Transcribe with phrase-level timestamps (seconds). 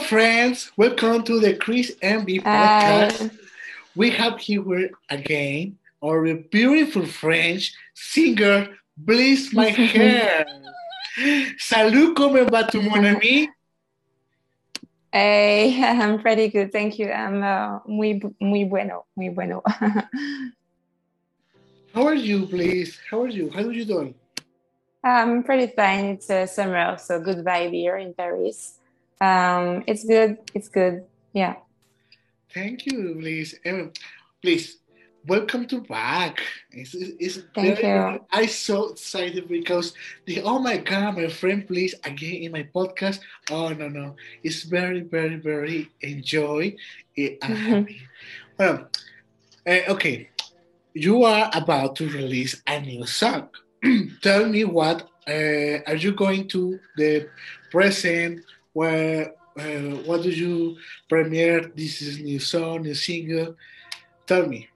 [0.00, 0.72] friends.
[0.76, 3.38] Welcome to the Chris MB podcast.
[3.94, 10.46] We have here again our beautiful French singer, Bliss My Hair.
[11.58, 13.48] Salut, comment vas-tu, mon ami?
[15.12, 17.10] Hey, I'm pretty good, thank you.
[17.10, 19.62] I'm uh, muy, muy bueno, muy bueno.
[21.92, 22.98] How are you, Bliss?
[23.10, 23.50] How are you?
[23.50, 24.14] How are you doing?
[25.04, 26.16] I'm pretty fine.
[26.16, 28.79] It's uh, summer, so good vibe here in Paris.
[29.20, 30.38] Um, it's good.
[30.54, 31.04] It's good.
[31.32, 31.56] Yeah.
[32.52, 33.54] Thank you, Bliss.
[33.66, 33.92] Um,
[34.42, 34.78] please,
[35.26, 36.40] welcome to back.
[36.72, 38.24] It's, it's Thank very, you.
[38.32, 39.94] I'm so excited because
[40.26, 43.20] the oh my god, my friend, please again in my podcast.
[43.50, 46.74] Oh no no, it's very very very enjoy.
[47.16, 47.38] it.
[47.42, 47.56] I'm Mhm.
[47.68, 48.00] happy.
[48.58, 48.88] Well,
[49.66, 50.28] uh, okay,
[50.94, 53.48] you are about to release a new song.
[54.22, 57.28] Tell me what uh, are you going to the
[57.70, 58.40] present?
[58.72, 60.76] Where uh, what did you
[61.08, 61.70] premiere?
[61.74, 63.56] This is new song, new single.
[64.26, 64.68] Tell me.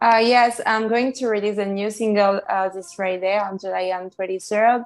[0.00, 4.84] Uh, yes, I'm going to release a new single uh, this Friday on July 23rd.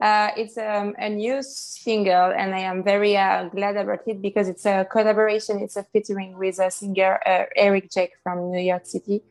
[0.00, 4.48] Uh, it's um, a new single, and I am very uh, glad about it because
[4.48, 5.60] it's a collaboration.
[5.60, 9.22] It's a featuring with a singer uh, Eric Jake from New York City,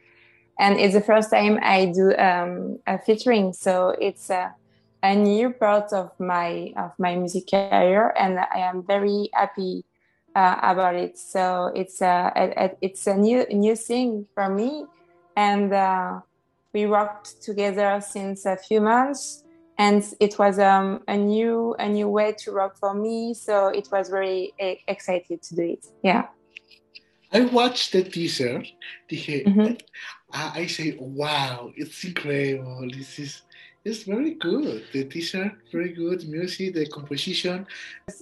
[0.57, 3.53] and it's the first time I do um, a featuring.
[3.53, 4.31] So it's
[5.11, 9.85] a, new part of my of my music career, and I am very happy
[10.35, 11.17] uh, about it.
[11.17, 14.85] So it's a, a, it's a new new thing for me
[15.35, 16.19] and uh,
[16.73, 19.43] we worked together since a few months
[19.77, 23.87] and it was um, a new a new way to rock for me so it
[23.91, 24.53] was very
[24.87, 26.27] excited to do it yeah
[27.31, 28.63] I watched the teaser.
[29.09, 29.77] Dije, Mhm.
[30.31, 32.87] I, I say, wow, it's incredible.
[32.87, 33.41] This is
[33.85, 34.83] it's very good.
[34.91, 36.27] The teaser, very good.
[36.27, 37.67] Music, the composition.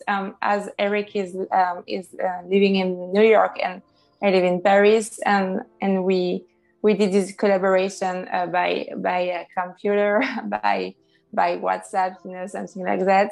[0.07, 3.81] um, as eric is um, is uh, living in new york and
[4.21, 6.45] i live in paris and and we
[6.81, 10.21] we did this collaboration uh, by by a computer
[10.55, 10.93] by
[11.33, 13.31] by whatsapp you know something like that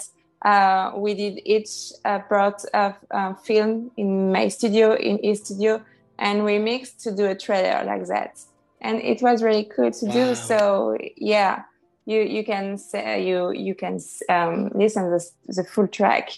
[0.51, 1.71] uh, we did each
[2.05, 5.81] uh, part of uh, film in my studio in his studio
[6.19, 8.33] and we mixed to do a trailer like that
[8.81, 10.13] and it was really cool to Wow.
[10.13, 11.63] do so yeah
[12.05, 16.29] you you can say you you can um, listen the the full track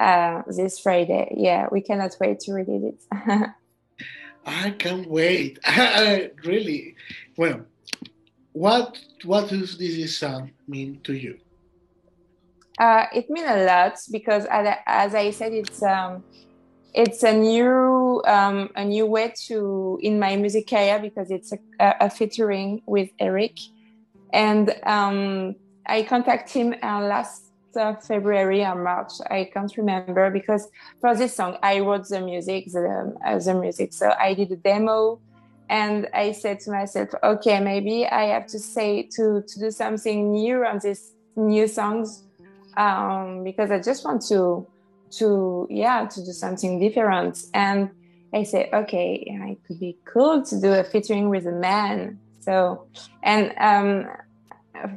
[0.00, 1.34] uh, this Friday.
[1.36, 3.50] Yeah, we cannot wait to release it.
[4.46, 5.58] I can't wait.
[6.44, 6.96] really.
[7.36, 7.66] Well,
[8.52, 11.38] what what does this song mean to you?
[12.78, 16.24] uh, it means a lot because, as I- as I said, it's um,
[16.94, 21.58] it's a new um, a new way to in my music career because it's a,
[21.78, 23.56] a, a featuring with Eric,
[24.32, 25.54] and um,
[25.86, 29.12] I contacted him uh, last uh, February or March.
[29.30, 30.68] I can't remember because
[31.00, 33.92] for this song I wrote the music, the, uh, the music.
[33.92, 35.20] So I did a demo,
[35.68, 40.32] and I said to myself, okay, maybe I have to say to to do something
[40.32, 42.24] new on this new songs
[42.76, 44.66] um, because I just want to
[45.12, 47.38] to yeah to do something different.
[47.54, 47.90] And
[48.32, 52.18] I said, okay, it could be cool to do a featuring with a man.
[52.40, 52.88] So
[53.22, 54.06] and um,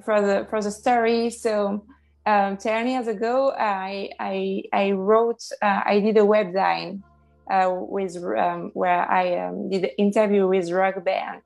[0.05, 1.85] for the for the story, so
[2.25, 7.01] um, ten years ago, I I I wrote uh, I did a webzine
[7.51, 11.41] uh, with um, where I um, did an interview with rock band,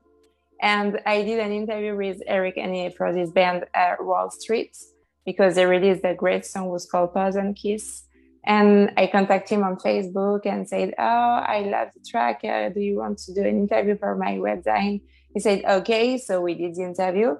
[0.62, 4.76] and I did an interview with Eric and for this band uh, Wall Street
[5.24, 8.04] because they released a great song was called Poison Kiss.
[8.46, 12.40] And I contacted him on Facebook and said, "Oh, I love the track.
[12.44, 15.02] Uh, do you want to do an interview for my webzine?"
[15.34, 17.36] He said, "Okay." So we did the interview,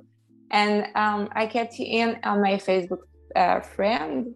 [0.51, 3.03] and um, I kept him on my Facebook
[3.35, 4.35] uh, friend.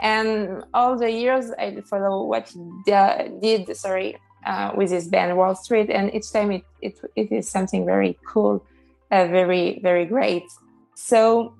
[0.00, 2.60] And all the years I follow what he
[3.40, 7.48] did, sorry, uh, with his band Wall Street, and each time it it, it is
[7.48, 8.64] something very cool,
[9.10, 10.44] uh, very very great.
[10.94, 11.55] So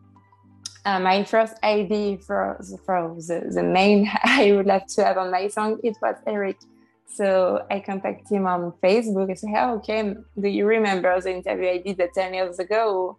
[0.86, 5.30] uh, my first idea for for the, the main I would love to have on
[5.30, 6.56] my song it was Eric.
[7.08, 11.68] So I contacted him on Facebook and said, "Oh, okay, do you remember the interview
[11.68, 13.18] I did that ten years ago?"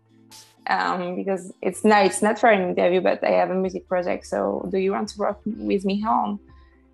[0.68, 4.26] Um, because it's now it's not for an interview, but I have a music project.
[4.28, 6.40] So do you want to work with me on?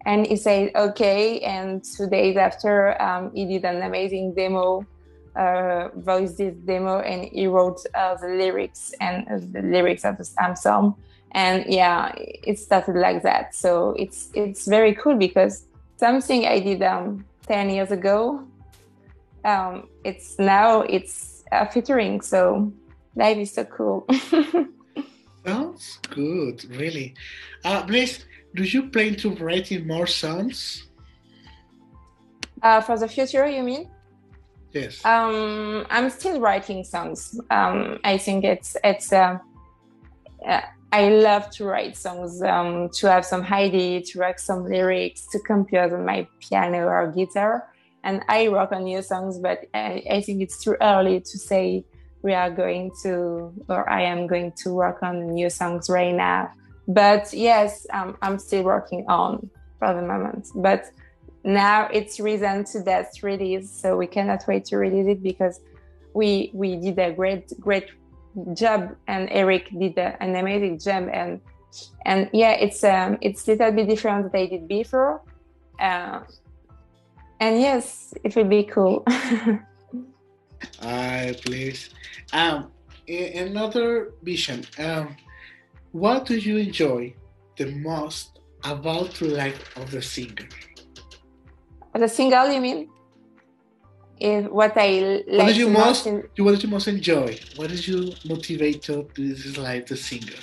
[0.06, 4.86] And he said, "Okay." And two days after, um, he did an amazing demo
[5.36, 10.18] uh, voiced this demo and he wrote uh, the lyrics and uh, the lyrics of
[10.18, 10.96] the song.
[11.32, 13.56] And yeah, it started like that.
[13.56, 15.66] So it's it's very cool because
[15.98, 18.48] something I did um, ten years ago,
[19.44, 22.22] um, it's now it's uh, featuring.
[22.22, 22.72] So
[23.16, 24.08] life is so cool.
[25.46, 27.16] Sounds good, really.
[27.66, 28.26] Uh, Blaze,
[28.56, 30.88] do you plan to writing more songs?
[32.62, 33.90] Uh, for the future, you mean?
[34.74, 35.06] Yes.
[35.06, 37.40] Um, I'm still writing songs.
[37.50, 39.14] Um, I think it's it's.
[39.14, 39.38] Uh,
[40.46, 40.62] uh,
[40.92, 45.40] I love to write songs, um, to have some idea, to write some lyrics, to
[45.40, 47.68] compose on my piano or guitar.
[48.04, 51.84] And I work on new songs, but I, I think it's too early to say
[52.22, 56.52] we are going to, or I am going to work on new songs right now.
[56.88, 59.50] But yes, um, I'm still working on
[59.80, 60.50] for the moment.
[60.54, 60.86] But
[61.44, 65.60] now it's reason to that release, so we cannot wait to release it because
[66.14, 67.90] we we did a great great
[68.54, 71.42] job and Eric did a, an amazing job and
[72.06, 75.22] and yeah it's um it's little bit different than I did before.
[75.80, 76.22] Uh,
[77.40, 79.04] and yes it will be cool.
[80.82, 81.90] I please.
[82.32, 82.72] Um
[83.08, 84.64] another vision.
[84.78, 85.18] Um
[85.92, 87.14] what do you enjoy
[87.58, 90.48] the most about the life of the singer
[91.94, 92.90] the single you mean
[94.20, 97.38] if what I like what you most in, what did you most enjoy?
[97.56, 100.40] What is your motivator to this life the singer?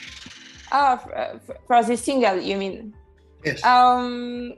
[0.72, 2.94] Oh, for, for the single, you mean?
[3.44, 3.64] Yes.
[3.64, 4.54] Um,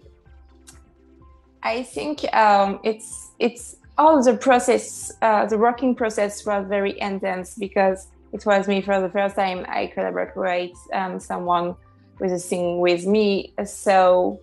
[1.62, 5.12] I think um, it's it's all the process.
[5.22, 9.64] Uh, the working process was very intense because it was me for the first time
[9.68, 11.76] I collaborate with um, someone
[12.18, 13.52] with a sing with me.
[13.64, 14.40] So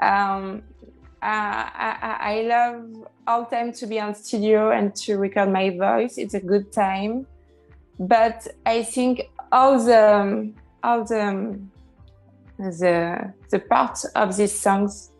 [0.00, 0.62] um,
[1.20, 6.16] uh, I, I, love all time to be on studio and to record my voice.
[6.16, 7.26] It's a good time,
[7.98, 10.52] but I think all the
[10.84, 11.58] all the
[12.58, 15.10] the the part of these songs,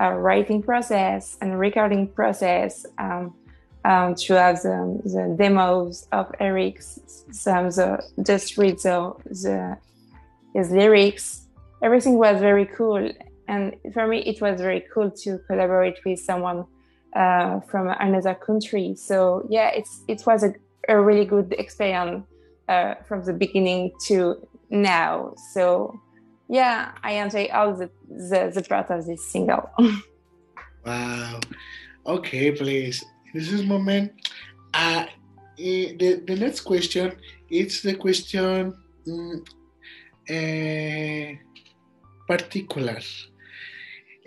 [0.00, 3.34] uh, writing process and recording process, um,
[3.84, 6.98] um, to have the, the demos of Eric's,
[7.30, 9.76] some the just read the, the
[10.54, 11.46] his lyrics.
[11.82, 13.10] Everything was very cool
[13.48, 16.64] and for me it was very cool to collaborate with someone
[17.14, 18.94] uh, from another country.
[18.96, 20.54] So yeah it's it was a,
[20.88, 22.26] a really good experience
[22.68, 24.36] uh, from the beginning to
[24.70, 25.34] now.
[25.52, 26.00] So
[26.48, 29.70] yeah i enjoy all the the, the part of this single.
[30.84, 31.38] Wow.
[32.04, 33.04] Okay please.
[33.32, 34.12] This is moment
[34.74, 35.06] uh,
[35.56, 37.12] the, the next question
[37.48, 38.74] it's the question
[39.06, 39.44] um,
[40.28, 41.32] uh,
[42.26, 42.98] particular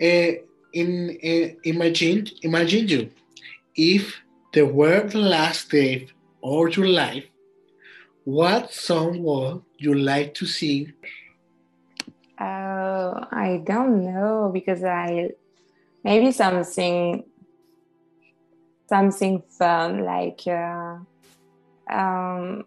[0.02, 0.32] uh,
[0.72, 3.10] in uh, imagine imagine you
[3.74, 4.22] if
[4.52, 4.66] the
[5.14, 6.08] last day
[6.42, 7.24] of your life
[8.24, 10.92] what song would you like to sing
[12.38, 15.30] uh, i don't know because i
[16.04, 17.24] maybe something
[18.88, 20.96] something fun like uh,
[21.90, 22.64] um,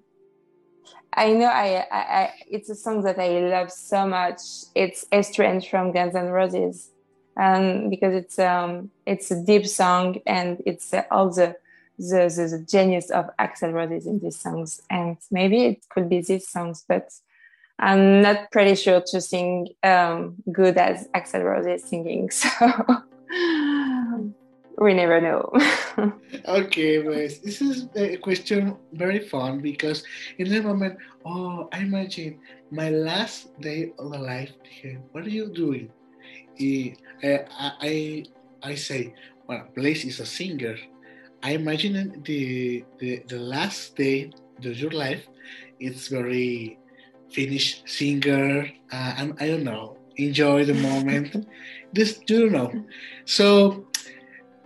[1.11, 4.39] I know I, I, I, it's a song that I love so much.
[4.75, 6.91] It's Estranged from Guns N' Roses
[7.39, 11.55] um, because it's um, it's a deep song and it's uh, all the,
[11.97, 14.81] the, the the genius of Axl Rose in these songs.
[14.89, 17.09] And maybe it could be these songs, but
[17.79, 22.29] I'm not pretty sure to sing um, good as Axl Rose is singing.
[24.79, 25.51] So we never know.
[26.47, 30.03] okay, pues this is a question very fun because
[30.37, 32.39] in the moment, oh, I imagine
[32.71, 34.51] my last day of life.
[34.63, 34.99] Here.
[35.11, 35.91] What are you doing?
[36.59, 37.37] Uh,
[37.81, 38.25] I,
[38.61, 39.13] I say,
[39.47, 40.77] well, Blaze is a singer.
[41.41, 45.25] I imagine the, the, the last day of your life,
[45.79, 46.77] it's very
[47.31, 51.47] finished singer, uh, and I don't know, enjoy the moment.
[51.93, 52.71] this, you know.
[53.25, 53.87] So,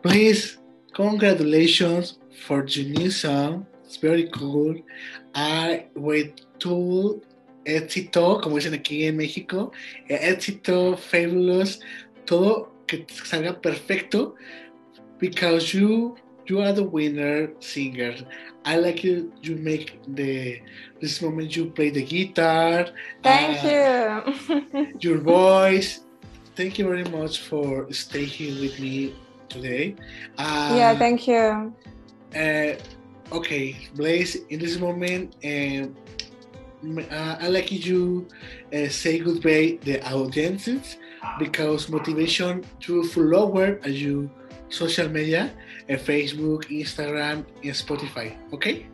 [0.01, 0.57] please,
[0.93, 3.67] congratulations for the new song.
[3.85, 4.75] It's very cool.
[5.35, 7.21] I wait to
[7.65, 9.71] éxito, como dicen aquí en México,
[10.07, 11.79] éxito, fabulous,
[12.25, 14.35] todo que salga perfecto,
[15.19, 16.15] because you
[16.45, 18.15] you are the winner singer.
[18.65, 19.31] I like you.
[19.41, 20.61] You make the
[21.01, 21.55] this moment.
[21.55, 22.87] You play the guitar.
[23.21, 24.23] Thank uh,
[24.73, 24.87] you.
[24.99, 26.01] your voice.
[26.55, 29.15] Thank you very much for staying here with me
[29.49, 29.95] today.
[30.37, 31.73] Uh, yeah, thank you.
[32.35, 32.75] Uh,
[33.31, 34.35] okay, Blaze.
[34.49, 35.87] In this moment, uh,
[36.83, 38.27] uh, I like you
[38.73, 40.97] uh, say goodbye the audiences
[41.39, 44.29] because motivation to follower as you
[44.69, 45.51] social media,
[45.89, 48.35] uh, Facebook, Instagram, and Spotify.
[48.53, 48.87] Okay?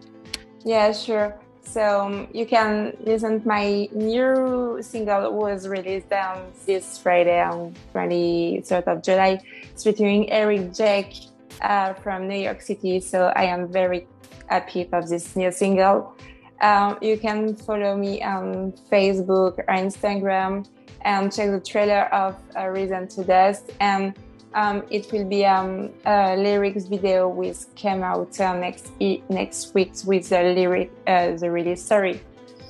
[0.65, 1.39] Yeah, sure.
[1.63, 8.88] So um, you can listen my new single was released um, this Friday on 23rd
[8.88, 9.39] of July.
[9.72, 11.13] It's featuring Eric Jack
[11.62, 13.00] uh, from New York City.
[13.00, 14.08] So I am very
[14.48, 16.15] happy of this new single.
[16.62, 20.68] Um, you can follow me on Facebook or Instagram
[21.01, 23.72] and check the trailer of uh, Reason to Dust.
[23.80, 24.13] And
[24.54, 28.92] um, it will be um, a lyrics video which came out uh, next
[29.30, 31.84] next week with the lyric uh, the release.
[31.84, 32.20] Sorry,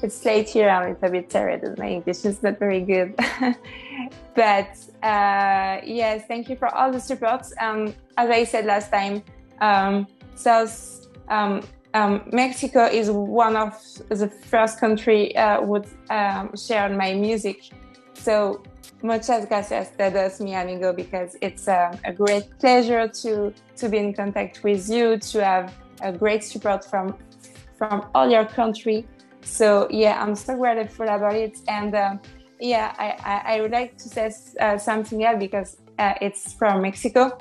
[0.04, 0.70] it's late here.
[0.70, 1.78] I'm a bit tired.
[1.78, 3.16] My English is not very good,
[4.36, 7.46] but uh, yes, thank you for all the support.
[7.60, 9.24] Um, as I said last time,
[9.62, 10.06] um,
[10.36, 13.74] South um, um, Mexico is one of
[14.10, 17.72] the first country uh, would um, share my music.
[18.14, 18.62] So
[19.02, 24.14] muchas gracias todos mi amigo because it's a, a, great pleasure to to be in
[24.14, 27.16] contact with you to have a great support from
[27.78, 29.08] from all your country.
[29.42, 31.96] So yeah, I'm so grateful about it and.
[31.96, 32.18] Uh,
[32.62, 36.82] yeah, I, I, I, would like to say uh, something else because uh, it's from
[36.82, 37.38] Mexico.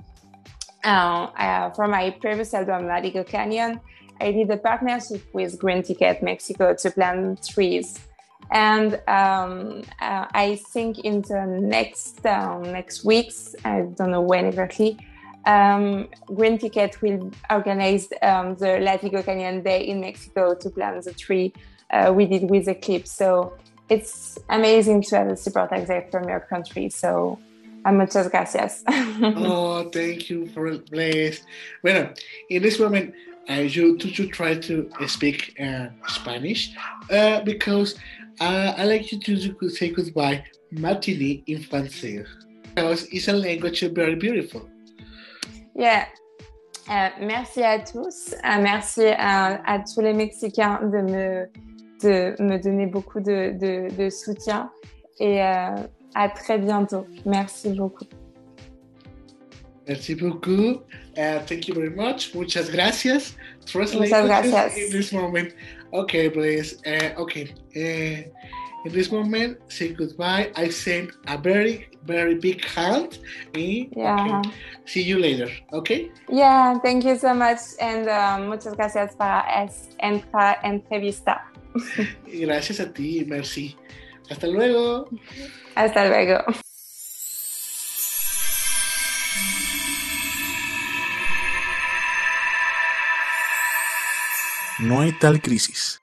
[0.85, 3.81] Uh, from my previous album, Latigo Canyon,
[4.21, 7.99] I did a partnership with Green Ticket Mexico to plant trees.
[8.51, 14.47] And um, uh, I think in the next uh, next weeks, I don't know when
[14.47, 14.99] exactly,
[15.45, 21.13] um, Green Ticket will organize um, the Latigo Canyon Day in Mexico to plant the
[21.13, 21.53] tree
[21.91, 23.11] uh, we did with Eclipse.
[23.11, 23.55] So
[23.89, 26.91] it's amazing to have a support like that from your country.
[26.91, 27.39] So
[27.85, 28.85] muchas gracias.
[28.89, 31.41] oh, thank you for this.
[31.83, 32.13] Bueno,
[32.51, 33.15] in this moment,
[33.50, 36.75] uh, you to, to try to speak uh, Spanish
[37.11, 37.95] uh, because
[38.40, 42.26] uh, I like you to say goodbye matinee in français
[42.75, 44.69] because it's a language very beautiful.
[45.75, 46.07] Yeah.
[46.88, 48.35] Uh, merci à tous.
[48.43, 51.49] Uh, merci à, à, tous les Mexicains de
[52.02, 53.52] me, donner beaucoup de,
[53.95, 54.71] de, soutien
[55.21, 57.07] et à très bientôt.
[57.26, 58.07] Merci beaucoup.
[59.88, 60.85] Merci beaucoup.
[61.16, 62.35] Uh, thank you very much.
[62.35, 63.35] Muchas gracias.
[63.64, 64.76] Translate Muchas gracias.
[64.76, 65.54] In this moment.
[65.92, 66.76] Okay, please.
[66.87, 67.54] Uh, okay.
[67.75, 68.28] Uh,
[68.85, 70.52] in this moment, say goodbye.
[70.54, 73.18] I send a very, very big hand.
[73.54, 74.40] Yeah.
[74.45, 74.50] Okay.
[74.85, 75.49] See you later.
[75.73, 76.12] Okay?
[76.28, 77.61] Yeah, thank you so much.
[77.80, 81.40] And um, muchas gracias para esta entrevista.
[82.26, 83.76] gracias a ti, merci.
[84.30, 85.09] Hasta luego.
[85.75, 86.45] Hasta luego.
[94.78, 96.00] No hay tal crisis